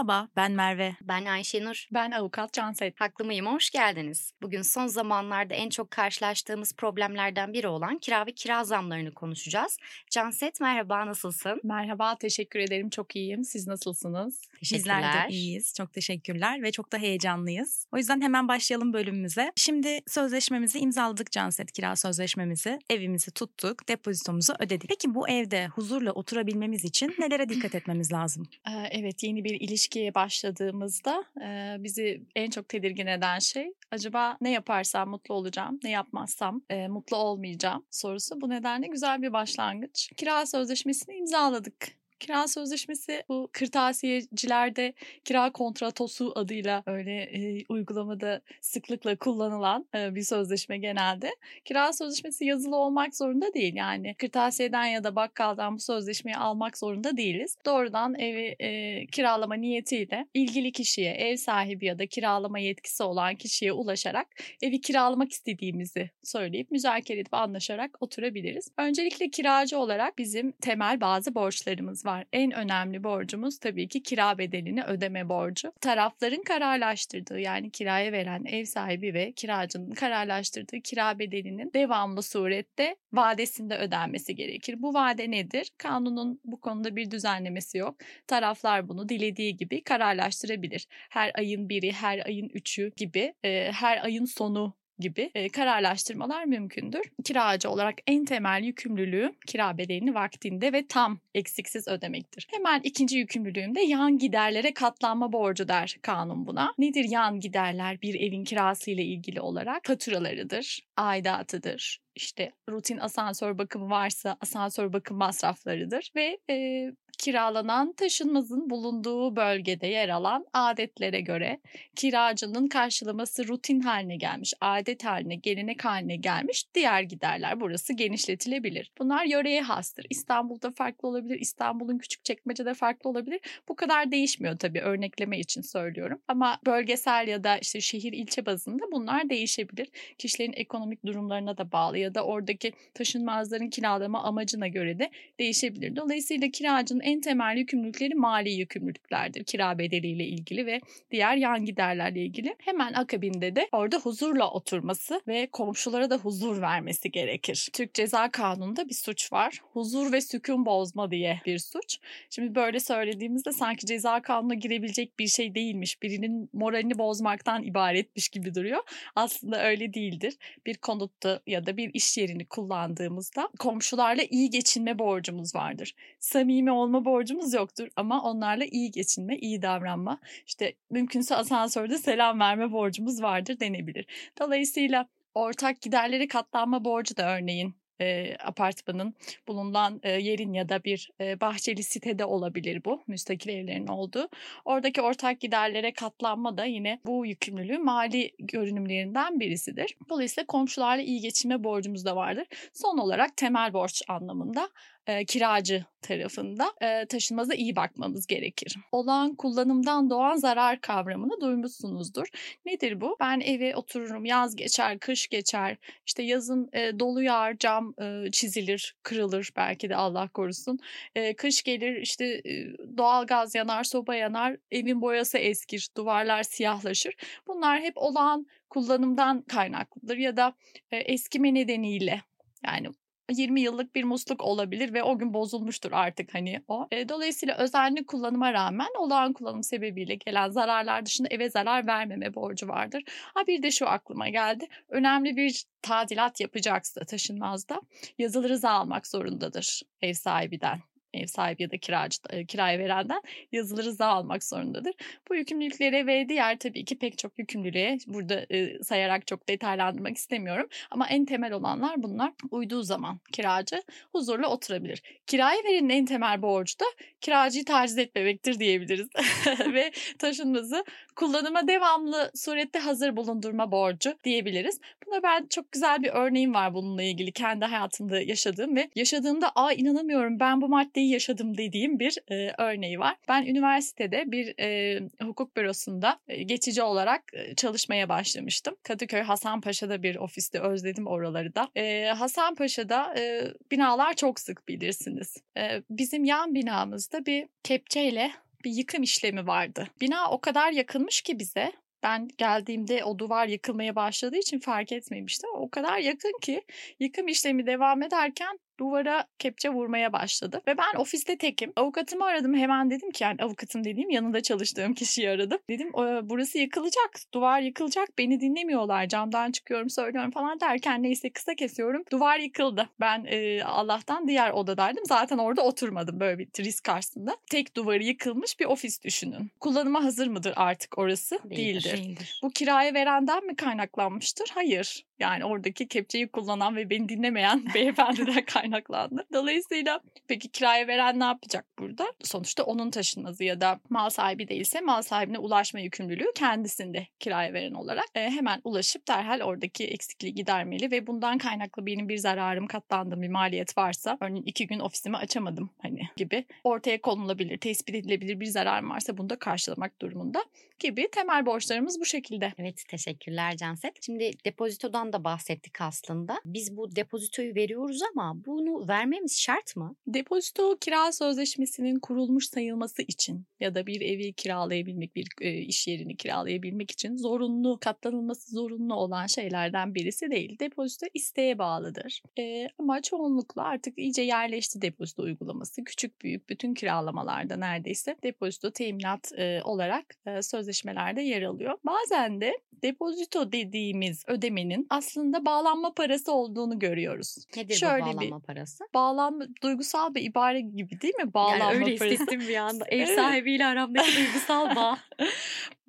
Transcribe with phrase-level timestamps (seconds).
[0.00, 0.96] Merhaba, ben Merve.
[1.02, 1.88] Ben Ayşenur.
[1.92, 3.00] Ben avukat Canset.
[3.00, 3.46] Haklı mıyım?
[3.46, 4.32] Hoş geldiniz.
[4.42, 9.78] Bugün son zamanlarda en çok karşılaştığımız problemlerden biri olan kira ve kira zamlarını konuşacağız.
[10.10, 11.60] Canset merhaba, nasılsın?
[11.64, 12.90] Merhaba, teşekkür ederim.
[12.90, 13.44] Çok iyiyim.
[13.44, 14.42] Siz nasılsınız?
[14.62, 15.74] Bizler de iyiyiz.
[15.74, 17.86] Çok teşekkürler ve çok da heyecanlıyız.
[17.92, 19.52] O yüzden hemen başlayalım bölümümüze.
[19.56, 22.78] Şimdi sözleşmemizi imzaladık Canset kira sözleşmemizi.
[22.90, 24.88] Evimizi tuttuk, depozitomuzu ödedik.
[24.88, 28.46] Peki bu evde huzurla oturabilmemiz için nelere dikkat etmemiz lazım?
[28.68, 34.50] Ee, evet, yeni bir ilişkiye başladığımızda e, bizi en çok tedirgin eden şey acaba ne
[34.50, 38.40] yaparsam mutlu olacağım, ne yapmazsam e, mutlu olmayacağım sorusu.
[38.40, 40.10] Bu nedenle güzel bir başlangıç.
[40.16, 41.99] Kira sözleşmesini imzaladık.
[42.20, 44.92] Kira sözleşmesi bu kırtasiyecilerde
[45.24, 51.30] kira kontratosu adıyla öyle e, uygulamada sıklıkla kullanılan e, bir sözleşme genelde.
[51.64, 53.74] Kira sözleşmesi yazılı olmak zorunda değil.
[53.74, 57.56] Yani kırtasiyeden ya da bakkaldan bu sözleşmeyi almak zorunda değiliz.
[57.66, 63.72] Doğrudan evi e, kiralama niyetiyle ilgili kişiye, ev sahibi ya da kiralama yetkisi olan kişiye
[63.72, 64.26] ulaşarak
[64.62, 68.68] evi kiralamak istediğimizi söyleyip müzakere edip anlaşarak oturabiliriz.
[68.78, 72.24] Öncelikle kiracı olarak bizim temel bazı borçlarımız var var.
[72.32, 75.72] En önemli borcumuz tabii ki kira bedelini ödeme borcu.
[75.80, 83.76] Tarafların kararlaştırdığı yani kiraya veren ev sahibi ve kiracının kararlaştırdığı kira bedelinin devamlı surette vadesinde
[83.76, 84.82] ödenmesi gerekir.
[84.82, 85.70] Bu vade nedir?
[85.78, 87.96] Kanunun bu konuda bir düzenlemesi yok.
[88.26, 90.86] Taraflar bunu dilediği gibi kararlaştırabilir.
[90.90, 93.34] Her ayın biri, her ayın üçü gibi
[93.72, 97.02] her ayın sonu gibi e, kararlaştırmalar mümkündür.
[97.24, 102.46] Kiracı olarak en temel yükümlülüğü kira bedelini vaktinde ve tam eksiksiz ödemektir.
[102.50, 106.74] Hemen ikinci yükümlülüğüm de yan giderlere katlanma borcu der kanun buna.
[106.78, 109.86] Nedir yan giderler bir evin kirası ile ilgili olarak?
[109.86, 116.86] Faturalarıdır, aidatıdır, işte rutin asansör bakımı varsa asansör bakım masraflarıdır ve e,
[117.20, 121.60] kiralanan taşınmazın bulunduğu bölgede yer alan adetlere göre
[121.96, 128.92] kiracının karşılaması rutin haline gelmiş, adet haline, gelenek haline gelmiş diğer giderler burası genişletilebilir.
[128.98, 130.06] Bunlar yöreye hastır.
[130.10, 133.40] İstanbul'da farklı olabilir, İstanbul'un küçük çekmecede farklı olabilir.
[133.68, 136.20] Bu kadar değişmiyor tabii örnekleme için söylüyorum.
[136.28, 139.88] Ama bölgesel ya da işte şehir ilçe bazında bunlar değişebilir.
[140.18, 145.96] Kişilerin ekonomik durumlarına da bağlı ya da oradaki taşınmazların kiralama amacına göre de değişebilir.
[145.96, 149.44] Dolayısıyla kiracının en temel yükümlülükleri mali yükümlülüklerdir.
[149.44, 152.56] Kira bedeliyle ilgili ve diğer yan giderlerle ilgili.
[152.58, 157.68] Hemen akabinde de orada huzurla oturması ve komşulara da huzur vermesi gerekir.
[157.72, 159.60] Türk Ceza Kanunu'nda bir suç var.
[159.72, 161.98] Huzur ve sükun bozma diye bir suç.
[162.30, 166.02] Şimdi böyle söylediğimizde sanki ceza kanununa girebilecek bir şey değilmiş.
[166.02, 168.80] Birinin moralini bozmaktan ibaretmiş gibi duruyor.
[169.16, 170.36] Aslında öyle değildir.
[170.66, 175.94] Bir konutta ya da bir iş yerini kullandığımızda komşularla iyi geçinme borcumuz vardır.
[176.18, 182.72] Samimi olma borcumuz yoktur ama onlarla iyi geçinme, iyi davranma, işte mümkünse asansörde selam verme
[182.72, 184.06] borcumuz vardır denebilir.
[184.40, 189.14] Dolayısıyla ortak giderleri katlanma borcu da örneğin e, apartmanın
[189.48, 194.28] bulunan e, yerin ya da bir e, bahçeli sitede olabilir bu müstakil evlerin olduğu.
[194.64, 199.96] Oradaki ortak giderlere katlanma da yine bu yükümlülüğü mali görünümlerinden birisidir.
[200.08, 202.46] Dolayısıyla komşularla iyi geçinme borcumuz da vardır.
[202.72, 204.68] Son olarak temel borç anlamında
[205.06, 208.76] e, kiracı tarafında e, taşınmaza iyi bakmamız gerekir.
[208.92, 212.26] Olağan kullanımdan doğan zarar kavramını duymuşsunuzdur.
[212.64, 213.16] Nedir bu?
[213.20, 218.96] Ben eve otururum, yaz geçer, kış geçer, işte yazın e, dolu yağar, cam e, çizilir,
[219.02, 220.78] kırılır belki de Allah korusun.
[221.14, 227.14] E, kış gelir, işte e, doğal gaz yanar, soba yanar, evin boyası eskir, duvarlar siyahlaşır.
[227.46, 230.54] Bunlar hep olağan kullanımdan kaynaklıdır ya da
[230.90, 232.22] e, eskime nedeniyle
[232.66, 232.88] yani
[233.30, 236.88] 20 yıllık bir musluk olabilir ve o gün bozulmuştur artık hani o.
[236.92, 242.68] E, dolayısıyla özenli kullanıma rağmen olağan kullanım sebebiyle gelen zararlar dışında eve zarar vermeme borcu
[242.68, 243.02] vardır.
[243.34, 244.66] Ha bir de şu aklıma geldi.
[244.88, 247.80] Önemli bir tadilat yapacaksa taşınmazda
[248.18, 252.18] yazılı rıza almak zorundadır ev sahibinden ev sahibi ya da kiracı,
[252.48, 253.22] kiraya verenden
[253.52, 254.94] yazılı rıza almak zorundadır.
[255.28, 260.68] Bu yükümlülüklere ve diğer tabii ki pek çok yükümlülüğe burada e, sayarak çok detaylandırmak istemiyorum.
[260.90, 262.32] Ama en temel olanlar bunlar.
[262.50, 265.02] Uyduğu zaman kiracı huzurla oturabilir.
[265.26, 266.84] Kiraya verenin en temel borcu da
[267.20, 269.08] kiracıyı taciz etmemektir diyebiliriz.
[269.74, 270.84] ve taşınmazı
[271.20, 274.80] kullanıma devamlı surette hazır bulundurma borcu diyebiliriz.
[275.06, 279.72] Buna ben çok güzel bir örneğim var bununla ilgili kendi hayatımda yaşadığım ve yaşadığımda aa
[279.72, 283.16] inanamıyorum ben bu maddeyi yaşadım dediğim bir e, örneği var.
[283.28, 288.76] Ben üniversitede bir e, hukuk bürosunda e, geçici olarak e, çalışmaya başlamıştım.
[288.82, 291.68] Kadıköy Hasanpaşa'da bir ofiste özledim oraları da.
[291.76, 295.36] E, Hasanpaşa'da e, binalar çok sık bilirsiniz.
[295.56, 298.32] E, bizim yan binamızda bir kepçeyle
[298.64, 299.86] bir yıkım işlemi vardı.
[300.00, 301.72] Bina o kadar yakınmış ki bize
[302.02, 305.50] ben geldiğimde o duvar yıkılmaya başladığı için fark etmemiştim.
[305.54, 306.62] O kadar yakın ki
[307.00, 310.62] yıkım işlemi devam ederken duvara kepçe vurmaya başladı.
[310.66, 311.72] Ve ben ofiste tekim.
[311.76, 315.58] Avukatımı aradım hemen dedim ki yani avukatım dediğim yanında çalıştığım kişiyi aradım.
[315.70, 315.92] Dedim
[316.22, 319.08] burası yıkılacak, duvar yıkılacak, beni dinlemiyorlar.
[319.08, 322.04] Camdan çıkıyorum söylüyorum falan derken neyse kısa kesiyorum.
[322.12, 322.88] Duvar yıkıldı.
[323.00, 325.04] Ben e, Allah'tan diğer odadaydım.
[325.06, 327.36] Zaten orada oturmadım böyle bir risk karşısında.
[327.50, 329.50] Tek duvarı yıkılmış bir ofis düşünün.
[329.60, 331.38] Kullanıma hazır mıdır artık orası?
[331.50, 331.92] Değildir.
[331.92, 332.40] Değildir.
[332.42, 334.50] Bu kiraya verenden mi kaynaklanmıştır?
[334.54, 335.04] Hayır.
[335.20, 339.26] Yani oradaki kepçeyi kullanan ve beni dinlemeyen beyefendiden kaynaklandı.
[339.32, 342.06] Dolayısıyla peki kiraya veren ne yapacak burada?
[342.22, 347.74] Sonuçta onun taşınmazı ya da mal sahibi değilse mal sahibine ulaşma yükümlülüğü kendisinde kiraya veren
[347.74, 353.22] olarak e, hemen ulaşıp derhal oradaki eksikliği gidermeli ve bundan kaynaklı benim bir zararım katlandığım
[353.22, 358.46] bir maliyet varsa örneğin iki gün ofisimi açamadım hani gibi ortaya konulabilir, tespit edilebilir bir
[358.46, 360.44] zararım varsa bunu da karşılamak durumunda
[360.80, 362.52] gibi temel borçlarımız bu şekilde.
[362.58, 364.02] Evet teşekkürler Canset.
[364.02, 366.40] Şimdi depozitodan da bahsettik aslında.
[366.44, 369.96] Biz bu depozitoyu veriyoruz ama bunu vermemiz şart mı?
[370.06, 376.16] Depozito kira sözleşmesinin kurulmuş sayılması için ya da bir evi kiralayabilmek, bir e, iş yerini
[376.16, 380.58] kiralayabilmek için zorunlu, katlanılması zorunlu olan şeylerden birisi değil.
[380.58, 382.22] Depozito isteğe bağlıdır.
[382.38, 385.84] E, ama çoğunlukla artık iyice yerleşti depozito uygulaması.
[385.84, 391.78] Küçük büyük bütün kiralamalarda neredeyse depozito teminat e, olarak e, sözleşmelerde yer alıyor.
[391.84, 397.36] Bazen de depozito dediğimiz ödemenin aslında bağlanma parası olduğunu görüyoruz.
[397.56, 398.84] Nedir Şöyle bu bağlanma bir, parası?
[398.94, 401.34] Bağlanma duygusal bir ibare gibi değil mi?
[401.34, 402.14] Bağlanma yani öyle parası.
[402.14, 402.84] hissettim bir anda.
[402.88, 404.98] Ev sahibiyle aramdaki duygusal bağ.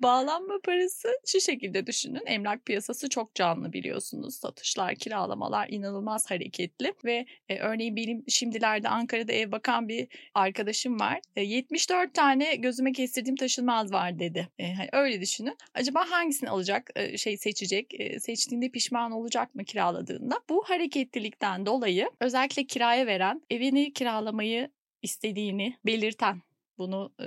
[0.02, 2.22] Bağlanma parası şu şekilde düşünün.
[2.26, 4.34] Emlak piyasası çok canlı biliyorsunuz.
[4.34, 11.20] Satışlar, kiralamalar inanılmaz hareketli ve e, örneğin benim şimdilerde Ankara'da ev bakan bir arkadaşım var.
[11.36, 14.48] E, 74 tane gözüme kestirdiğim taşınmaz var dedi.
[14.58, 15.56] E, hani öyle düşünün.
[15.74, 20.40] Acaba hangisini alacak, e, şey seçecek, e, seçtiğinde pişman olacak mı kiraladığında?
[20.48, 24.70] Bu hareketlilikten dolayı özellikle kiraya veren, evini kiralamayı
[25.02, 26.42] istediğini belirten
[26.82, 27.26] bunu e,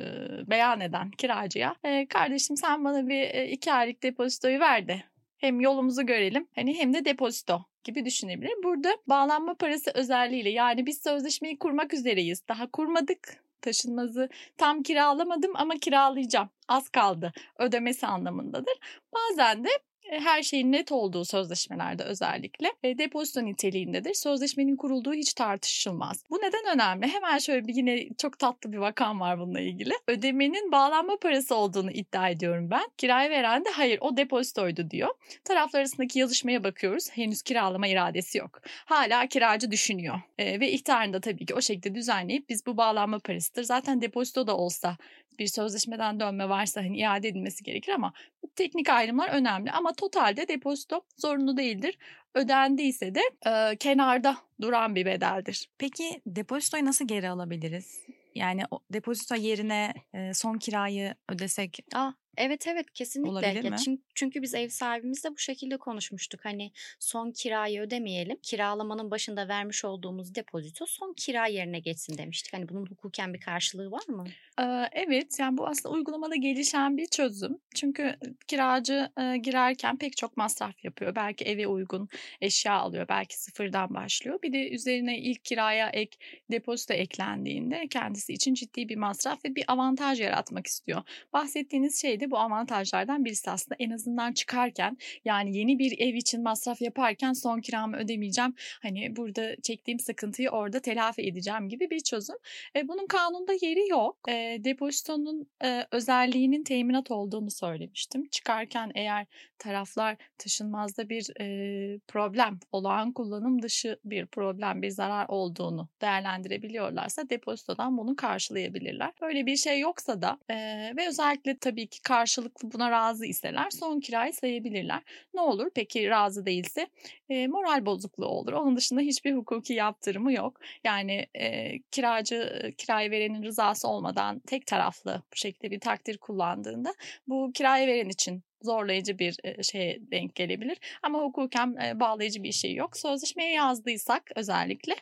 [0.49, 5.03] beyan eden kiracıya e, kardeşim sen bana bir e, iki aylık depozitoyu ver de
[5.37, 8.53] hem yolumuzu görelim hani hem de depozito gibi düşünebilir.
[8.63, 12.47] Burada bağlanma parası özelliğiyle yani biz sözleşmeyi kurmak üzereyiz.
[12.47, 16.49] Daha kurmadık taşınmazı tam kiralamadım ama kiralayacağım.
[16.67, 18.73] Az kaldı ödemesi anlamındadır.
[19.13, 19.69] Bazen de
[20.09, 24.13] her şeyin net olduğu sözleşmelerde özellikle depozito niteliğindedir.
[24.13, 26.23] Sözleşmenin kurulduğu hiç tartışılmaz.
[26.29, 27.07] Bu neden önemli?
[27.07, 29.93] Hemen şöyle bir yine çok tatlı bir vakam var bununla ilgili.
[30.07, 32.85] Ödemenin bağlanma parası olduğunu iddia ediyorum ben.
[32.97, 35.09] Kiraya veren de hayır o depozitoydu diyor.
[35.43, 37.09] Taraflar arasındaki yazışmaya bakıyoruz.
[37.11, 38.61] Henüz kiralama iradesi yok.
[38.85, 40.21] Hala kiracı düşünüyor.
[40.37, 43.63] E, ve ihtarını da tabii ki o şekilde düzenleyip biz bu bağlanma parasıdır.
[43.63, 44.97] Zaten depozito da olsa
[45.39, 49.71] bir sözleşmeden dönme varsa hani iade edilmesi gerekir ama bu teknik ayrımlar önemli.
[49.71, 51.97] Ama totalde depozito zorunlu değildir.
[52.33, 55.69] Ödendiyse de e, kenarda duran bir bedeldir.
[55.77, 58.01] Peki depozitoyu nasıl geri alabiliriz?
[58.35, 63.31] Yani o depozito yerine e, son kirayı ödesek Aa, Evet evet kesinlikle.
[63.31, 63.77] Olabilir ya mi?
[63.77, 66.45] Çünkü, çünkü biz ev sahibimizle bu şekilde konuşmuştuk.
[66.45, 68.37] Hani son kirayı ödemeyelim.
[68.43, 72.53] Kiralamanın başında vermiş olduğumuz depozito son kira yerine geçsin demiştik.
[72.53, 74.25] Hani bunun hukuken bir karşılığı var mı?
[74.60, 77.57] Ee, evet yani bu aslında uygulamada gelişen bir çözüm.
[77.75, 78.15] Çünkü
[78.48, 81.15] kiracı e, girerken pek çok masraf yapıyor.
[81.15, 82.10] Belki eve uygun
[82.41, 83.05] eşya alıyor.
[83.10, 84.39] Belki sıfırdan başlıyor.
[84.43, 86.17] Bir de üzerine ilk kiraya ek
[86.51, 91.01] depozito eklendiğinde kendisi için ciddi bir masraf ve bir avantaj yaratmak istiyor.
[91.33, 96.15] Bahsettiğiniz şey de de bu avantajlardan birisi aslında en azından çıkarken yani yeni bir ev
[96.15, 98.53] için masraf yaparken son kiramı ödemeyeceğim.
[98.82, 102.36] Hani burada çektiğim sıkıntıyı orada telafi edeceğim gibi bir çözüm.
[102.75, 104.17] E, bunun kanunda yeri yok.
[104.29, 108.27] E, depozitonun e, özelliğinin teminat olduğunu söylemiştim.
[108.32, 109.25] Çıkarken eğer
[109.60, 117.98] taraflar taşınmazda bir e, problem, olağan kullanım dışı bir problem, bir zarar olduğunu değerlendirebiliyorlarsa depozitodan
[117.98, 119.12] bunu karşılayabilirler.
[119.22, 120.55] Böyle bir şey yoksa da e,
[120.98, 125.01] ve özellikle tabii ki karşılıklı buna razı iseler son kirayı sayabilirler.
[125.34, 126.88] Ne olur peki razı değilse
[127.29, 128.53] e, moral bozukluğu olur.
[128.53, 130.60] Onun dışında hiçbir hukuki yaptırımı yok.
[130.84, 136.93] Yani e, kiracı kirayı verenin rızası olmadan tek taraflı bu şekilde bir takdir kullandığında
[137.27, 140.77] bu kiraya veren için zorlayıcı bir şeye denk gelebilir.
[141.03, 142.98] Ama hukuken bağlayıcı bir şey yok.
[142.98, 144.95] Sözleşmeye yazdıysak özellikle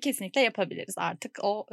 [0.00, 1.38] kesinlikle yapabiliriz artık.
[1.42, 1.66] O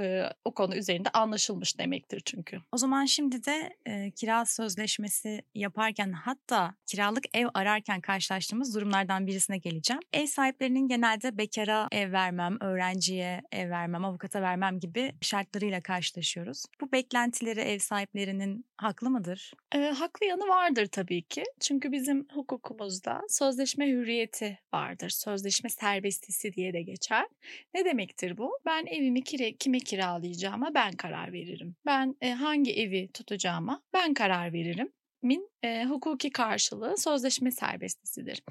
[0.46, 2.58] o konu üzerinde anlaşılmış demektir çünkü.
[2.72, 3.78] O zaman şimdi de
[4.16, 10.02] kira sözleşmesi yaparken hatta kiralık ev ararken karşılaştığımız durumlardan birisine geleceğim.
[10.14, 16.66] Ev sahiplerinin genelde bekara ev vermem, öğrenciye ev vermem, avukata vermem gibi şartlarıyla karşılaşıyoruz.
[16.82, 19.54] Bu beklentileri ev sahiplerinin haklı mıdır?
[19.76, 21.44] E, haklı yanı vardır tabii ki.
[21.60, 25.10] Çünkü bizim hukukumuzda sözleşme hürriyeti vardır.
[25.10, 27.26] Sözleşme serbestisi diye de geçer.
[27.74, 28.52] Ne demektir bu?
[28.66, 31.76] Ben evimi kire, kime kiralayacağıma ben karar veririm.
[31.86, 38.44] Ben e, hangi evi tutacağıma ben karar veririm min e, hukuki karşılığı sözleşme serbestisidir.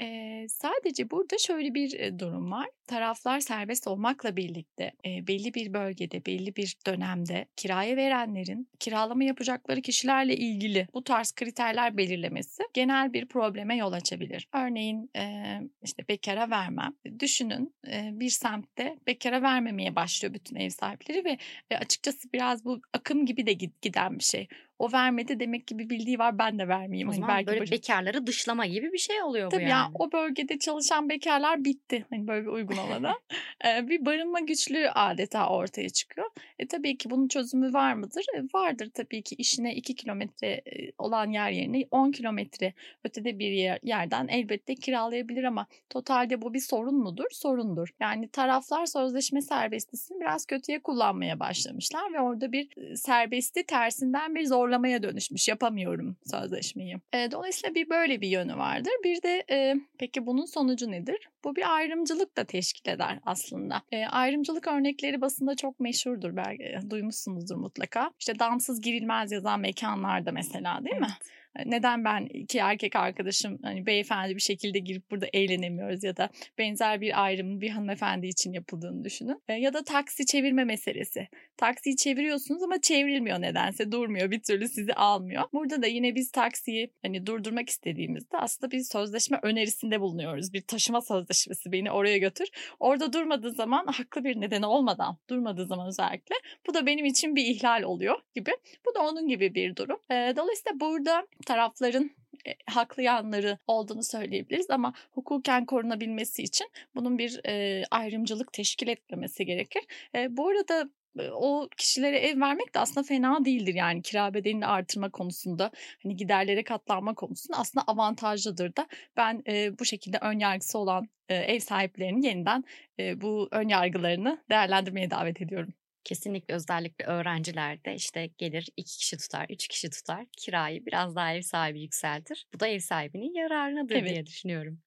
[0.00, 2.68] E, sadece burada şöyle bir durum var.
[2.86, 9.82] Taraflar serbest olmakla birlikte e, belli bir bölgede, belli bir dönemde kiraya verenlerin kiralama yapacakları
[9.82, 14.48] kişilerle ilgili bu tarz kriterler belirlemesi genel bir probleme yol açabilir.
[14.54, 16.94] Örneğin e, işte bekara vermem.
[17.18, 21.38] Düşünün e, bir semtte bekara vermemeye başlıyor bütün ev sahipleri ve
[21.70, 23.52] e, açıkçası biraz bu akım gibi de
[23.82, 24.48] giden bir şey.
[24.78, 27.08] O vermedi demek ki bir bildiği var ben de vermeyeyim.
[27.08, 27.72] O hani zaman belki böyle başı...
[27.72, 29.70] bekarları dışlama gibi bir şey oluyor Tabii bu yani.
[29.70, 32.06] ya o bölgede çalışan bekarlar bitti.
[32.10, 33.14] Hani böyle bir uygulamada.
[33.66, 36.30] ee, bir barınma güçlüğü adeta ortaya çıkıyor.
[36.58, 38.24] E tabii ki bunun çözümü var mıdır?
[38.36, 40.62] E, vardır tabii ki işine 2 kilometre
[40.98, 46.60] olan yer yerine 10 kilometre ötede bir yer, yerden elbette kiralayabilir ama totalde bu bir
[46.60, 47.30] sorun mudur?
[47.30, 47.88] Sorundur.
[48.00, 55.02] Yani taraflar sözleşme serbestisini biraz kötüye kullanmaya başlamışlar ve orada bir serbesti tersinden bir zorlamaya
[55.02, 55.48] dönüşmüş.
[55.48, 56.96] Yapamıyorum sözleşmeyi.
[57.12, 58.92] E, dolayısıyla bir böyle bir yönü vardır.
[59.04, 61.28] Bir de e, peki bunun sonucu nedir?
[61.44, 63.82] Bu bir ayrımcılık da teşkil eder aslında.
[63.92, 68.10] E, ayrımcılık örnekleri basında çok meşhurdur belki duymuşsunuzdur mutlaka.
[68.18, 71.16] İşte damsız girilmez yazan mekanlarda mesela değil mi?
[71.66, 77.00] Neden ben iki erkek arkadaşım hani beyefendi bir şekilde girip burada eğlenemiyoruz ya da benzer
[77.00, 79.42] bir ayrımın bir hanımefendi için yapıldığını düşünün.
[79.48, 81.28] Ya da taksi çevirme meselesi.
[81.56, 85.44] Taksiyi çeviriyorsunuz ama çevrilmiyor nedense durmuyor bir türlü sizi almıyor.
[85.52, 90.52] Burada da yine biz taksiyi hani durdurmak istediğimizde aslında bir sözleşme önerisinde bulunuyoruz.
[90.52, 92.48] Bir taşıma sözleşmesi beni oraya götür.
[92.80, 96.34] Orada durmadığı zaman haklı bir nedeni olmadan durmadığı zaman özellikle
[96.66, 98.50] bu da benim için bir ihlal oluyor gibi.
[98.86, 99.98] Bu da onun gibi bir durum.
[100.10, 102.10] Dolayısıyla burada tarafların
[102.46, 109.46] e, haklı yanları olduğunu söyleyebiliriz ama hukuken korunabilmesi için bunun bir e, ayrımcılık teşkil etmemesi
[109.46, 109.82] gerekir.
[110.14, 110.90] E, bu arada
[111.32, 115.70] o kişilere ev vermek de aslında fena değildir yani kira bedelini artırma konusunda
[116.02, 121.34] hani giderlere katlanma konusunda aslında avantajlıdır da ben e, bu şekilde ön yargısı olan e,
[121.34, 122.64] ev sahiplerinin yeniden
[122.98, 125.74] e, bu ön yargılarını değerlendirmeye davet ediyorum.
[126.04, 130.26] Kesinlikle özellikle öğrencilerde işte gelir iki kişi tutar, üç kişi tutar.
[130.36, 132.46] Kirayı biraz daha ev sahibi yükseltir.
[132.54, 134.10] Bu da ev sahibinin yararınadır evet.
[134.10, 134.80] diye düşünüyorum.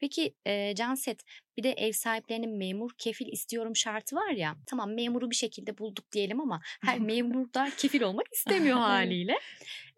[0.00, 1.24] Peki e, Canset
[1.56, 4.56] bir de ev sahiplerinin memur kefil istiyorum şartı var ya.
[4.66, 9.34] Tamam memuru bir şekilde bulduk diyelim ama her memur da kefil olmak istemiyor haliyle.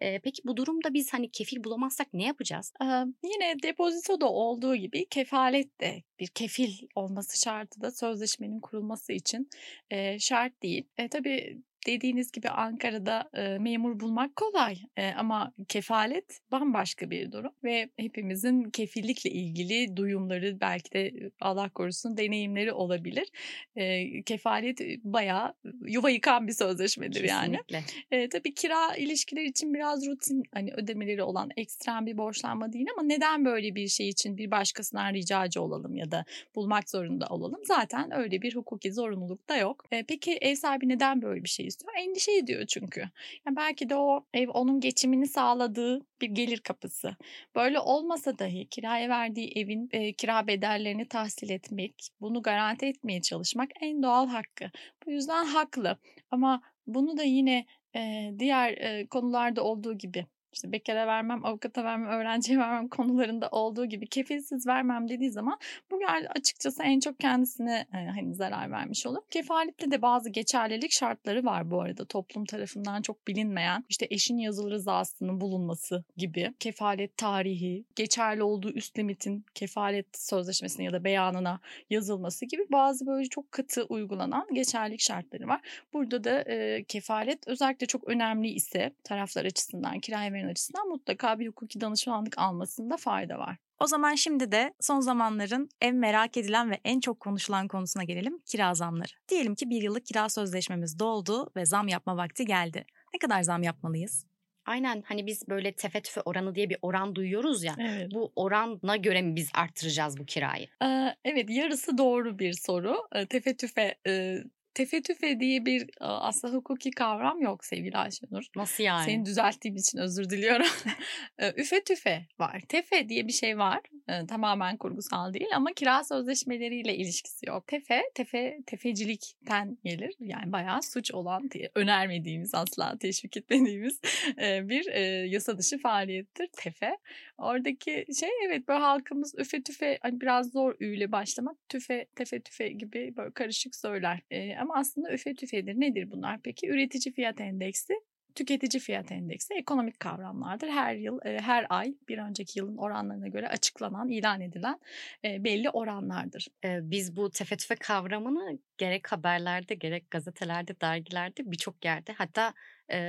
[0.00, 2.72] E, peki bu durumda biz hani kefil bulamazsak ne yapacağız?
[2.82, 2.84] Ee,
[3.24, 9.48] yine depozito da olduğu gibi kefalet de bir kefil olması şartı da sözleşmenin kurulması için
[9.90, 10.84] e, şart değil.
[10.98, 17.52] E, tabii dediğiniz gibi Ankara'da e, memur bulmak kolay e, ama kefalet bambaşka bir durum
[17.64, 23.28] ve hepimizin kefillikle ilgili duyumları belki de Allah korusun deneyimleri olabilir.
[23.76, 25.54] E, kefalet bayağı
[25.86, 27.76] yuva yıkan bir sözleşmedir Kesinlikle.
[27.76, 28.22] yani.
[28.22, 33.02] E, tabii kira ilişkiler için biraz rutin hani ödemeleri olan ekstrem bir borçlanma değil ama
[33.06, 37.60] neden böyle bir şey için bir başkasından ricacı olalım ya da bulmak zorunda olalım?
[37.64, 39.84] Zaten öyle bir hukuki zorunluluk da yok.
[39.90, 41.92] E, peki ev sahibi neden böyle bir şey istiyor.
[41.98, 43.00] Endişe ediyor çünkü.
[43.46, 47.16] Yani belki de o ev onun geçimini sağladığı bir gelir kapısı.
[47.54, 53.70] Böyle olmasa dahi kiraya verdiği evin e, kira bedellerini tahsil etmek, bunu garanti etmeye çalışmak
[53.80, 54.70] en doğal hakkı.
[55.06, 55.98] Bu yüzden haklı.
[56.30, 62.08] Ama bunu da yine e, diğer e, konularda olduğu gibi işte bekara vermem, avukata vermem,
[62.08, 65.58] öğrenciye vermem konularında olduğu gibi kefilsiz vermem dediği zaman
[65.90, 66.00] bu
[66.34, 69.22] açıkçası en çok kendisine e, hani zarar vermiş olur.
[69.30, 74.70] Kefalette de bazı geçerlilik şartları var bu arada toplum tarafından çok bilinmeyen işte eşin yazılı
[74.70, 82.46] rızasının bulunması gibi kefalet tarihi, geçerli olduğu üst limitin kefalet sözleşmesine ya da beyanına yazılması
[82.46, 85.60] gibi bazı böyle çok katı uygulanan geçerlilik şartları var.
[85.92, 91.48] Burada da e, kefalet özellikle çok önemli ise taraflar açısından kiraya verenler açısından mutlaka bir
[91.48, 93.56] hukuki danışmanlık almasında fayda var.
[93.78, 98.38] O zaman şimdi de son zamanların en merak edilen ve en çok konuşulan konusuna gelelim
[98.46, 99.12] kira zamları.
[99.28, 102.84] Diyelim ki bir yıllık kira sözleşmemiz doldu ve zam yapma vakti geldi.
[103.14, 104.26] Ne kadar zam yapmalıyız?
[104.66, 107.74] Aynen hani biz böyle tefe tüfe oranı diye bir oran duyuyoruz ya.
[107.78, 108.10] Evet.
[108.14, 110.66] Bu orana göre mi biz arttıracağız bu kirayı?
[110.82, 112.96] Ee, evet yarısı doğru bir soru.
[113.28, 114.38] Tefe tüfe e,
[114.74, 118.44] tefe tüfe diye bir aslında hukuki kavram yok sevgili Ayşenur.
[118.56, 119.04] Nasıl yani?
[119.04, 120.66] Seni düzelttiğim için özür diliyorum.
[121.56, 122.62] Üfe tüfe var.
[122.68, 123.80] Tefe diye bir şey var.
[124.28, 127.66] Tamamen kurgusal değil ama kira sözleşmeleriyle ilişkisi yok.
[127.66, 130.14] Tefe, tefe, tefecilikten gelir.
[130.20, 134.00] Yani bayağı suç olan, önermediğimiz asla teşvik etmediğimiz
[134.38, 134.92] bir
[135.24, 136.96] yasa dışı faaliyettir tefe.
[137.38, 141.56] Oradaki şey evet böyle halkımız üfe tüfe hani biraz zor üyle başlamak.
[141.68, 144.20] Tüfe, tefe tüfe gibi böyle karışık söyler.
[144.60, 145.80] Ama aslında üfe tüfedir.
[145.80, 146.68] Nedir bunlar peki?
[146.68, 147.94] Üretici fiyat endeksi
[148.34, 150.68] tüketici fiyat endeksi ekonomik kavramlardır.
[150.68, 154.78] Her yıl, her ay bir önceki yılın oranlarına göre açıklanan, ilan edilen
[155.24, 156.48] belli oranlardır.
[156.64, 162.54] Biz bu tefe tüfe kavramını gerek haberlerde, gerek gazetelerde, dergilerde birçok yerde hatta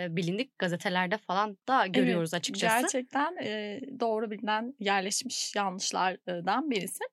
[0.10, 2.82] bilindik gazetelerde falan da görüyoruz evet, açıkçası.
[2.82, 3.36] Gerçekten
[4.00, 7.04] doğru bilinen yerleşmiş yanlışlardan birisi.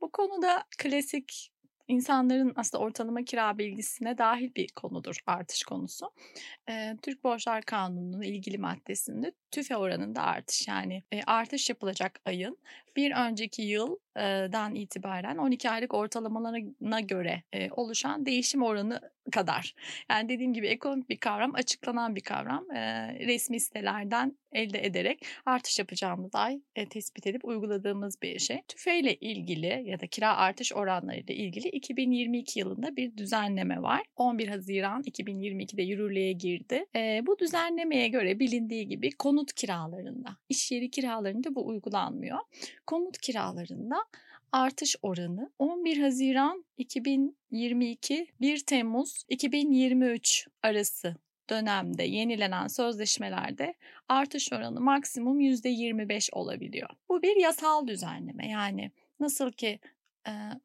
[0.00, 1.50] Bu konuda klasik
[1.88, 6.10] insanların aslında ortalama kira bilgisine dahil bir konudur artış konusu.
[6.68, 12.58] E, Türk Borçlar Kanunu'nun ilgili maddesinde tüfe oranında artış yani e, artış yapılacak ayın
[12.98, 19.00] bir önceki yıldan itibaren 12 aylık ortalamalarına göre oluşan değişim oranı
[19.32, 19.74] kadar.
[20.10, 22.66] Yani dediğim gibi ekonomik bir kavram, açıklanan bir kavram.
[23.26, 28.62] Resmi sitelerden elde ederek artış yapacağımız ay tespit edip uyguladığımız bir şey.
[28.68, 34.02] Tüfeyle ilgili ya da kira artış oranları ile ilgili 2022 yılında bir düzenleme var.
[34.16, 36.86] 11 Haziran 2022'de yürürlüğe girdi.
[37.26, 42.38] Bu düzenlemeye göre bilindiği gibi konut kiralarında, iş yeri kiralarında bu uygulanmıyor.
[42.88, 44.04] Konut kiralarında
[44.52, 51.16] artış oranı 11 Haziran 2022 1 Temmuz 2023 arası
[51.50, 53.74] dönemde yenilenen sözleşmelerde
[54.08, 56.88] artış oranı maksimum %25 olabiliyor.
[57.08, 58.90] Bu bir yasal düzenleme yani
[59.20, 59.80] nasıl ki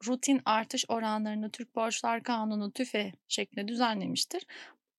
[0.06, 4.46] rutin artış oranlarını Türk Borçlar Kanunu TÜFE şeklinde düzenlemiştir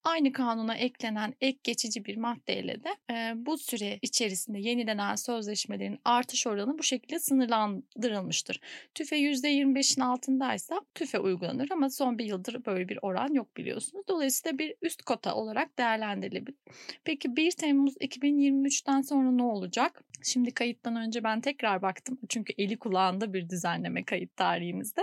[0.06, 6.48] aynı kanuna eklenen ek geçici bir maddeyle de e, bu süre içerisinde yenilenen sözleşmelerin artış
[6.48, 8.60] oranı bu şekilde sınırlandırılmıştır.
[8.96, 14.06] TÜFE %25'in altındaysa TÜFE uygulanır ama son bir yıldır böyle bir oran yok biliyorsunuz.
[14.08, 16.60] Dolayısıyla bir üst kota olarak değerlendirilebilir.
[17.04, 20.04] Peki 1 Temmuz 2023'ten sonra ne olacak?
[20.24, 22.20] Şimdi kayıttan önce ben tekrar baktım.
[22.30, 25.02] Çünkü eli kulağında bir düzenleme kayıt tarihimizde.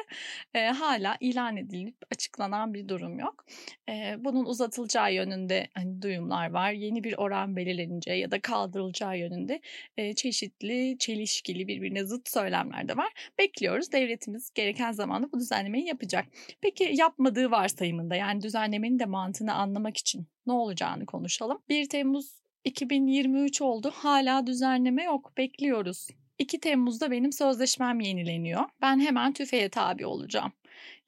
[0.54, 3.44] E, hala ilan edilip açıklanan bir durum yok.
[3.88, 4.44] E, bunun
[4.92, 6.72] uzatılacağı yönünde hani duyumlar var.
[6.72, 9.60] Yeni bir oran belirleneceği ya da kaldırılacağı yönünde
[9.96, 13.12] e, çeşitli, çelişkili, birbirine zıt söylemler de var.
[13.38, 13.92] Bekliyoruz.
[13.92, 16.26] Devletimiz gereken zamanda bu düzenlemeyi yapacak.
[16.60, 21.58] Peki yapmadığı varsayımında yani düzenlemenin de mantığını anlamak için ne olacağını konuşalım.
[21.68, 23.90] 1 Temmuz 2023 oldu.
[23.94, 25.32] Hala düzenleme yok.
[25.36, 26.08] Bekliyoruz.
[26.38, 28.64] 2 Temmuz'da benim sözleşmem yenileniyor.
[28.80, 30.52] Ben hemen tüfeğe tabi olacağım.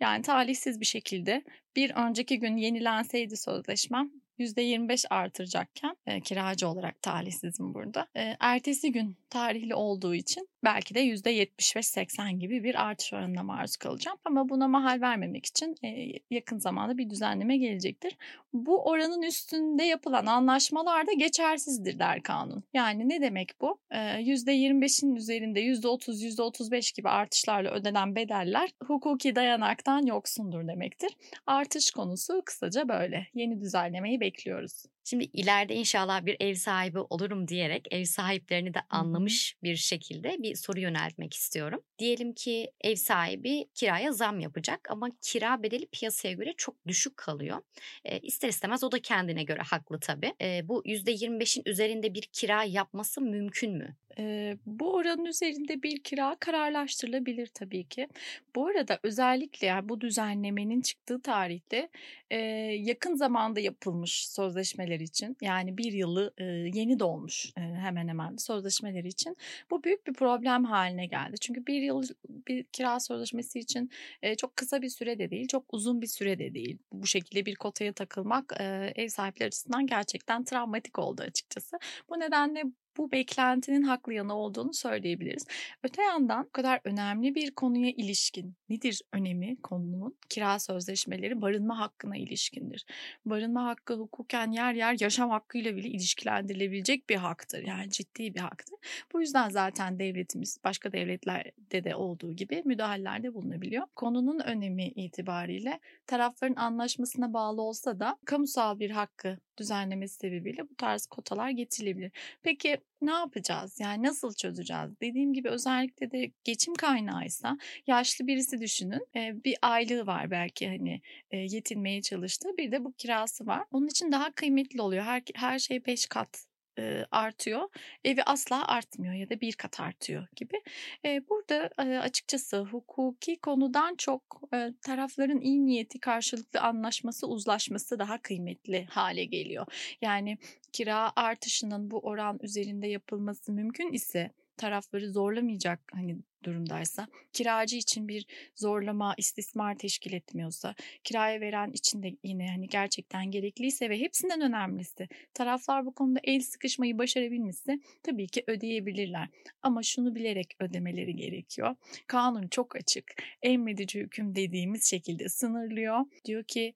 [0.00, 1.44] Yani talihsiz bir şekilde
[1.76, 8.06] bir önceki gün yenilenseydi sözleşmem %25 artıracakken e, kiracı olarak talihsizim burada.
[8.16, 14.18] E, ertesi gün tarihli olduğu için belki de %75-80 gibi bir artış oranına maruz kalacağım.
[14.24, 15.88] Ama buna mahal vermemek için e,
[16.30, 18.16] yakın zamanda bir düzenleme gelecektir.
[18.52, 22.64] Bu oranın üstünde yapılan anlaşmalar da geçersizdir der kanun.
[22.74, 23.78] Yani ne demek bu?
[23.90, 31.10] E, %25'in üzerinde %30, %35 gibi artışlarla ödenen bedeller hukuki dayanaktan yoksundur demektir.
[31.46, 33.26] Artış konusu kısaca böyle.
[33.34, 34.84] Yeni düzenlemeyi bekliyoruz.
[35.04, 40.54] Şimdi ileride inşallah bir ev sahibi olurum diyerek ev sahiplerini de anlamış bir şekilde bir
[40.54, 41.80] soru yöneltmek istiyorum.
[41.98, 47.62] Diyelim ki ev sahibi kiraya zam yapacak ama kira bedeli piyasaya göre çok düşük kalıyor.
[48.04, 50.32] E, ister istemez o da kendine göre haklı tabii.
[50.40, 53.96] E, bu %25'in üzerinde bir kira yapması mümkün mü?
[54.18, 58.08] E, bu oranın üzerinde bir kira kararlaştırılabilir tabii ki.
[58.56, 61.88] Bu arada özellikle yani bu düzenlemenin çıktığı tarihte
[62.30, 62.38] e,
[62.80, 69.08] yakın zamanda yapılmış sözleşmeler için yani bir yılı e, yeni dolmuş e, hemen hemen sözleşmeleri
[69.08, 69.36] için
[69.70, 71.36] bu büyük bir problem haline geldi.
[71.40, 73.90] Çünkü bir yıl bir kira sözleşmesi için
[74.22, 76.78] e, çok kısa bir süre de değil, çok uzun bir süre de değil.
[76.92, 81.78] Bu şekilde bir kotaya takılmak e, ev sahipleri açısından gerçekten travmatik oldu açıkçası.
[82.08, 82.64] Bu nedenle
[82.96, 85.46] bu beklentinin haklı yanı olduğunu söyleyebiliriz.
[85.82, 90.16] Öte yandan bu kadar önemli bir konuya ilişkin nedir önemi konunun?
[90.28, 92.86] Kira sözleşmeleri barınma hakkına ilişkindir.
[93.24, 97.62] Barınma hakkı hukuken yer yer yaşam hakkıyla bile ilişkilendirilebilecek bir haktır.
[97.66, 98.78] Yani ciddi bir haktır.
[99.12, 103.86] Bu yüzden zaten devletimiz başka devletlerde de olduğu gibi müdahalelerde bulunabiliyor.
[103.96, 111.06] Konunun önemi itibariyle tarafların anlaşmasına bağlı olsa da kamusal bir hakkı düzenlemesi sebebiyle bu tarz
[111.06, 112.12] kotalar getirilebilir.
[112.42, 113.80] Peki ne yapacağız?
[113.80, 115.00] Yani nasıl çözeceğiz?
[115.00, 119.06] Dediğim gibi özellikle de geçim kaynağıysa yaşlı birisi düşünün.
[119.44, 121.00] Bir aylığı var belki hani
[121.32, 123.64] yetinmeye çalıştığı bir de bu kirası var.
[123.70, 125.04] Onun için daha kıymetli oluyor.
[125.04, 126.46] Her, her şey beş kat
[126.78, 127.68] e, artıyor.
[128.04, 130.62] Evi asla artmıyor ya da bir kat artıyor gibi.
[131.04, 138.22] E, burada e, açıkçası hukuki konudan çok e, tarafların iyi niyeti karşılıklı anlaşması, uzlaşması daha
[138.22, 139.66] kıymetli hale geliyor.
[140.02, 140.38] Yani
[140.72, 148.26] kira artışının bu oran üzerinde yapılması mümkün ise tarafları zorlamayacak hani durumdaysa, kiracı için bir
[148.54, 155.08] zorlama, istismar teşkil etmiyorsa, kiraya veren için de yine hani gerçekten gerekliyse ve hepsinden önemlisi
[155.34, 159.28] taraflar bu konuda el sıkışmayı başarabilmişse tabii ki ödeyebilirler.
[159.62, 161.76] Ama şunu bilerek ödemeleri gerekiyor.
[162.06, 163.04] Kanun çok açık.
[163.42, 166.00] Emredici hüküm dediğimiz şekilde sınırlıyor.
[166.24, 166.74] Diyor ki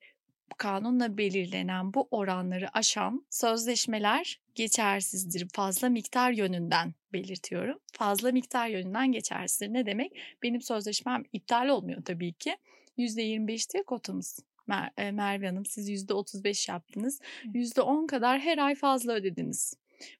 [0.57, 5.47] kanunla belirlenen bu oranları aşan sözleşmeler geçersizdir.
[5.53, 7.79] Fazla miktar yönünden belirtiyorum.
[7.93, 9.73] Fazla miktar yönünden geçersizdir.
[9.73, 10.11] Ne demek?
[10.43, 12.57] Benim sözleşmem iptal olmuyor tabii ki.
[12.97, 14.39] %25 diye kotamız.
[14.67, 17.19] Mer e, Merve Hanım siz %35 yaptınız.
[17.45, 19.73] %10 kadar her ay fazla ödediniz.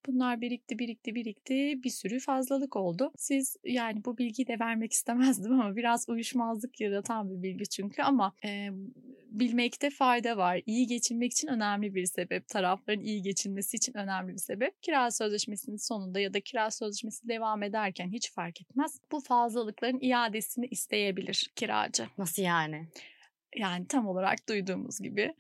[0.08, 3.12] Bunlar birikti birikti birikti bir sürü fazlalık oldu.
[3.18, 8.34] Siz yani bu bilgiyi de vermek istemezdim ama biraz uyuşmazlık yaratan bir bilgi çünkü ama
[8.46, 8.70] e,
[9.32, 10.62] bilmekte fayda var.
[10.65, 12.48] İyi geçinmek için önemli bir sebep.
[12.48, 14.84] Tarafların iyi geçinmesi için önemli bir sebep.
[14.84, 19.00] Kira sözleşmesinin sonunda ya da kira sözleşmesi devam ederken hiç fark etmez.
[19.12, 22.08] Bu fazlalıkların iadesini isteyebilir kiracı.
[22.18, 22.88] Nasıl yani?
[23.56, 25.34] Yani tam olarak duyduğumuz gibi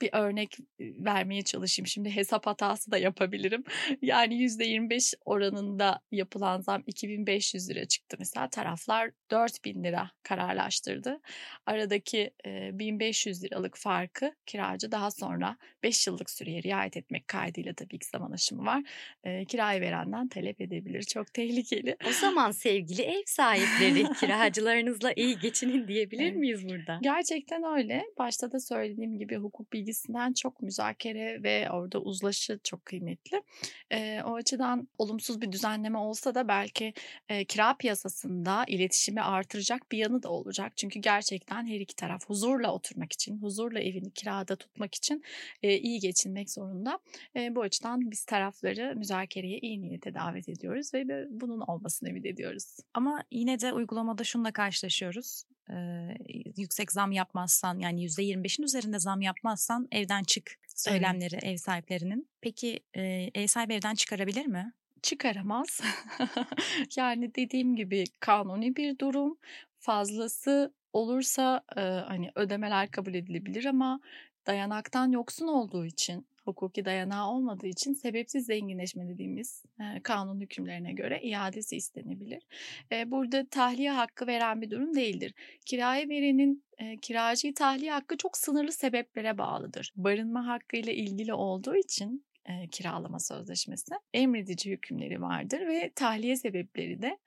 [0.00, 1.86] bir örnek vermeye çalışayım.
[1.86, 3.64] Şimdi hesap hatası da yapabilirim.
[4.02, 8.16] Yani %25 oranında yapılan zam 2500 lira çıktı.
[8.18, 11.20] Mesela taraflar 4000 lira kararlaştırdı.
[11.66, 18.06] Aradaki 1500 liralık farkı kiracı daha sonra 5 yıllık süreye riayet etmek kaydıyla tabii ki
[18.06, 18.82] zaman aşımı var.
[19.48, 21.02] Kirayı verenden talep edebilir.
[21.02, 21.96] Çok tehlikeli.
[22.08, 26.98] O zaman sevgili ev sahipleri kiracılarınızla iyi geçinin diyebilir miyiz burada?
[27.02, 28.04] Gerçekten öyle.
[28.18, 33.42] Başta da söylediğim gibi hukuk bilgisinden çok müzakere ve orada uzlaşı çok kıymetli.
[33.92, 36.94] E, o açıdan olumsuz bir düzenleme olsa da belki
[37.28, 40.76] e, kira piyasasında iletişimi artıracak bir yanı da olacak.
[40.76, 45.22] Çünkü gerçekten her iki taraf huzurla oturmak için, huzurla evini kirada tutmak için
[45.62, 46.98] e, iyi geçinmek zorunda.
[47.36, 52.76] E, bu açıdan biz tarafları müzakereye iyi niyete davet ediyoruz ve bunun olmasını ümit ediyoruz.
[52.94, 55.44] Ama yine de uygulamada şununla karşılaşıyoruz.
[55.70, 56.16] Ee,
[56.56, 61.44] yüksek zam yapmazsan yani %25'in üzerinde zam yapmazsan evden çık söylemleri evet.
[61.44, 62.28] ev sahiplerinin.
[62.40, 63.02] Peki e,
[63.34, 64.72] ev sahibi evden çıkarabilir mi?
[65.02, 65.80] Çıkaramaz.
[66.96, 69.38] yani dediğim gibi kanuni bir durum.
[69.78, 74.00] Fazlası olursa e, hani ödemeler kabul edilebilir ama
[74.46, 81.20] dayanaktan yoksun olduğu için hukuki dayanağı olmadığı için sebepsiz zenginleşme dediğimiz e, kanun hükümlerine göre
[81.22, 82.42] iadesi istenebilir.
[82.92, 85.34] E, burada tahliye hakkı veren bir durum değildir.
[85.66, 89.92] Kiraya verenin e, kiracıyı tahliye hakkı çok sınırlı sebeplere bağlıdır.
[89.96, 97.02] Barınma hakkı ile ilgili olduğu için e, kiralama sözleşmesi emredici hükümleri vardır ve tahliye sebepleri
[97.02, 97.18] de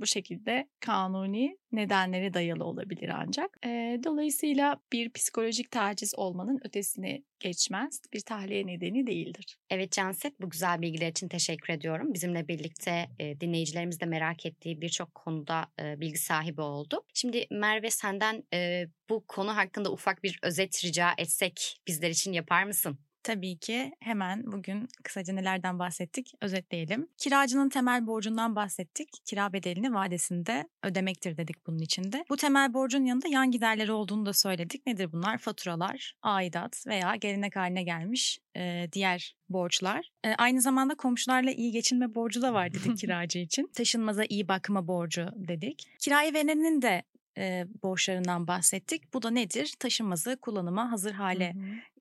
[0.00, 3.58] bu şekilde kanuni nedenlere dayalı olabilir ancak.
[3.64, 8.00] E, dolayısıyla bir psikolojik taciz olmanın ötesine geçmez.
[8.12, 9.56] Bir tahliye nedeni değildir.
[9.70, 12.14] Evet Canset bu güzel bilgiler için teşekkür ediyorum.
[12.14, 17.04] Bizimle birlikte e, dinleyicilerimiz de merak ettiği birçok konuda e, bilgi sahibi oldu.
[17.14, 22.64] Şimdi Merve senden e, bu konu hakkında ufak bir özet rica etsek bizler için yapar
[22.64, 22.98] mısın?
[23.24, 27.08] Tabii ki hemen bugün kısaca nelerden bahsettik özetleyelim.
[27.18, 29.08] Kiracının temel borcundan bahsettik.
[29.24, 32.24] Kira bedelini vadesinde ödemektir dedik bunun içinde.
[32.28, 34.86] Bu temel borcun yanında yan giderleri olduğunu da söyledik.
[34.86, 35.38] Nedir bunlar?
[35.38, 40.10] Faturalar, aidat veya gelenek haline gelmiş e, diğer borçlar.
[40.24, 43.70] E, aynı zamanda komşularla iyi geçinme borcu da var dedik kiracı için.
[43.74, 45.88] Taşınmaza iyi bakma borcu dedik.
[45.98, 47.02] Kirayı verenin de
[47.38, 49.14] e, borçlarından bahsettik.
[49.14, 49.74] Bu da nedir?
[49.78, 51.54] Taşınmazı kullanıma hazır hale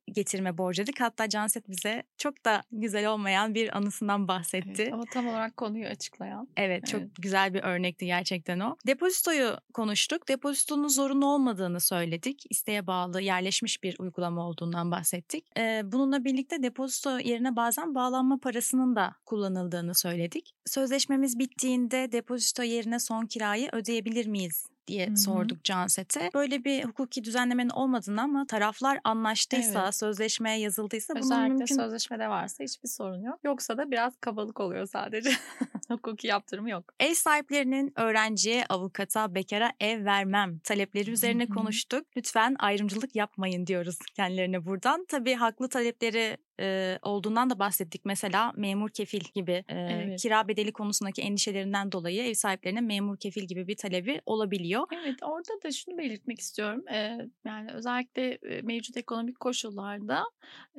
[0.08, 1.00] getirme borcuyorduk.
[1.00, 4.82] Hatta Canset bize çok da güzel olmayan bir anısından bahsetti.
[4.82, 6.48] Evet, ama tam olarak konuyu açıklayan.
[6.58, 7.12] Evet çok evet.
[7.22, 8.76] güzel bir örnekti gerçekten o.
[8.88, 10.28] Depozitoyu konuştuk.
[10.28, 12.44] Depozitonun zorunlu olmadığını söyledik.
[12.50, 15.46] İsteğe bağlı yerleşmiş bir uygulama olduğundan bahsettik.
[15.58, 20.56] Ee, bununla birlikte depozito yerine bazen bağlanma parasının da kullanıldığını söyledik.
[20.66, 25.18] Sözleşmemiz bittiğinde depozito yerine son kirayı ödeyebilir miyiz diye Hı-hı.
[25.18, 26.30] sorduk Canset'e.
[26.34, 29.96] Böyle bir hukuki düzenlemenin olmadığını ama taraflar anlaştıysa, evet.
[29.96, 31.76] sözleşmeye yazıldıysa Özellikle bunun mümkün...
[31.76, 33.40] sözleşmede varsa hiçbir sorun yok.
[33.44, 35.32] Yoksa da biraz kabalık oluyor sadece.
[35.90, 36.94] hukuki yaptırımı yok.
[37.00, 41.54] Ev sahiplerinin öğrenciye, avukata, bekara ev vermem talepleri üzerine Hı-hı.
[41.54, 42.08] konuştuk.
[42.18, 45.06] Lütfen ayrımcılık yapmayın diyoruz kendilerine buradan.
[45.08, 48.06] Tabii haklı talepleri e, olduğundan da bahsettik.
[48.06, 50.22] Mesela memur kefil gibi e, evet.
[50.22, 54.88] kira bedeli konusundaki endişelerinden dolayı ev sahiplerine memur kefil gibi bir talebi olabiliyor.
[55.04, 56.88] Evet orada da şunu belirtmek istiyorum.
[56.88, 60.24] E, yani özellikle mevcut ekonomik koşullarda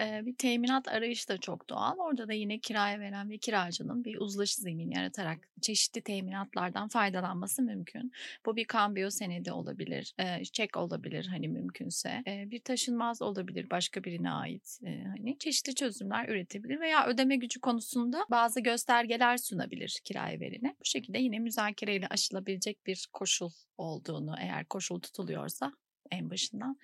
[0.01, 1.99] e, bir teminat arayışı da çok doğal.
[1.99, 8.13] Orada da yine kiraya veren ve kiracının bir uzlaşı zemin yaratarak çeşitli teminatlardan faydalanması mümkün.
[8.47, 12.23] Bu bir kambiyo senedi olabilir, e, çek olabilir hani mümkünse.
[12.27, 14.79] E, bir taşınmaz olabilir başka birine ait.
[14.87, 20.77] E, hani çeşitli çeşitli çözümler üretebilir veya ödeme gücü konusunda bazı göstergeler sunabilir kiraya verine.
[20.81, 25.73] Bu şekilde yine müzakereyle aşılabilecek bir koşul olduğunu eğer koşul tutuluyorsa
[26.11, 26.77] en başından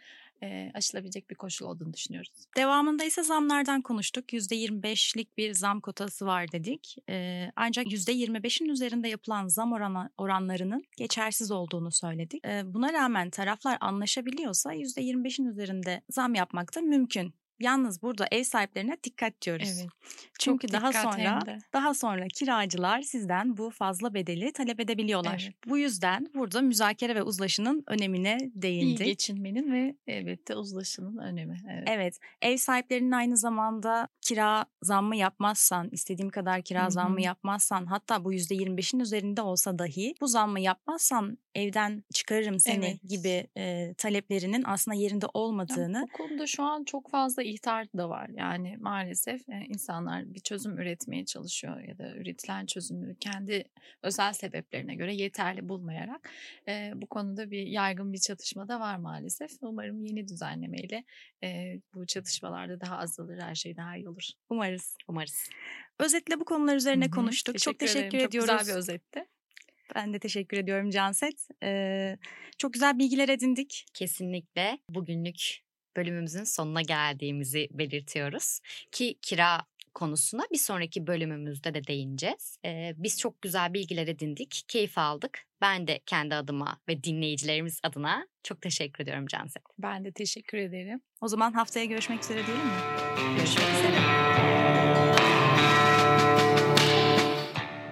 [0.43, 2.33] e, aşılabilecek bir koşul olduğunu düşünüyoruz.
[2.57, 4.33] Devamında ise zamlardan konuştuk.
[4.33, 6.97] %25'lik bir zam kotası var dedik.
[7.09, 12.47] E, ancak %25'in üzerinde yapılan zam oran, oranlarının geçersiz olduğunu söyledik.
[12.47, 17.40] E, buna rağmen taraflar anlaşabiliyorsa %25'in üzerinde zam yapmak da mümkün.
[17.61, 19.69] Yalnız burada ev sahiplerine dikkat diyoruz.
[19.81, 19.91] Evet.
[20.39, 21.41] Çünkü Çok daha sonra
[21.73, 25.43] daha sonra kiracılar sizden bu fazla bedeli talep edebiliyorlar.
[25.45, 25.55] Evet.
[25.67, 29.01] Bu yüzden burada müzakere ve uzlaşının önemine değindik.
[29.01, 31.61] İyi geçinmenin ve elbette uzlaşının önemi.
[31.71, 31.85] Evet.
[31.87, 32.19] evet.
[32.43, 36.91] Ev sahiplerinin aynı zamanda kira zammı yapmazsan, istediğim kadar kira Hı-hı.
[36.91, 43.09] zammı yapmazsan, hatta bu %25'in üzerinde olsa dahi bu zammı yapmazsan evden çıkarırım seni evet.
[43.09, 45.97] gibi e, taleplerinin aslında yerinde olmadığını.
[45.97, 48.29] Yani bu konuda şu an çok fazla ihtar da var.
[48.29, 53.65] Yani maalesef e, insanlar bir çözüm üretmeye çalışıyor ya da üretilen çözümü kendi
[54.03, 56.31] özel sebeplerine göre yeterli bulmayarak
[56.69, 59.51] e, bu konuda bir yaygın bir çatışma da var maalesef.
[59.61, 61.05] Umarım yeni düzenlemeyle
[61.45, 64.29] e, bu çatışmalarda daha azalır, her şey daha iyi olur.
[64.51, 64.97] Umarız.
[65.09, 65.49] Umarız.
[65.99, 67.15] Özetle bu konular üzerine Hı-hı.
[67.15, 67.55] konuştuk.
[67.55, 68.29] Teşekkür Çok teşekkür ederim.
[68.29, 68.51] ediyoruz.
[68.51, 69.27] Çok güzel bir özetti.
[69.95, 71.49] Ben de teşekkür ediyorum Canset.
[71.63, 72.19] Ee,
[72.59, 73.87] çok güzel bilgiler edindik.
[73.95, 75.61] Kesinlikle bugünlük
[75.97, 78.61] bölümümüzün sonuna geldiğimizi belirtiyoruz.
[78.93, 79.61] Ki kira
[79.95, 82.59] konusuna bir sonraki bölümümüzde de değineceğiz.
[82.65, 85.39] Ee, biz çok güzel bilgiler edindik, keyif aldık.
[85.61, 89.63] Ben de kendi adıma ve dinleyicilerimiz adına çok teşekkür ediyorum Canset.
[89.79, 91.01] Ben de teşekkür ederim.
[91.21, 92.73] O zaman haftaya görüşmek üzere diyelim mi?
[93.37, 94.01] Görüşmek üzere.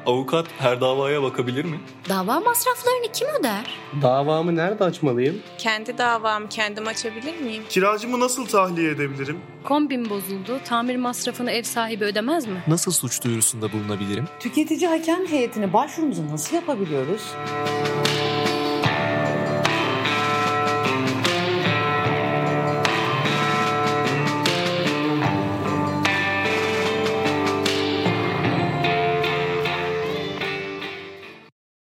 [0.09, 1.81] Avukat her davaya bakabilir mi?
[2.09, 3.71] Dava masraflarını kim öder?
[4.03, 5.43] Davamı nerede açmalıyım?
[5.59, 7.63] Kendi davamı kendim açabilir miyim?
[7.69, 9.39] Kiracımı nasıl tahliye edebilirim?
[9.65, 10.61] Kombin bozuldu.
[10.65, 12.63] Tamir masrafını ev sahibi ödemez mi?
[12.69, 14.25] Nasıl suç duyurusunda bulunabilirim?
[14.41, 17.23] Tüketici hakem heyetine başvurumuzu nasıl yapabiliyoruz?